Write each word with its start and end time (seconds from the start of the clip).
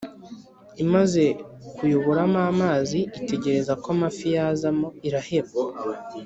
imaze 0.83 1.23
kuyoboramo 1.75 2.39
amazi, 2.51 2.99
itegereza 3.19 3.73
ko 3.81 3.87
amafi 3.95 4.27
yazamo, 4.35 4.87
iraheba. 5.07 5.53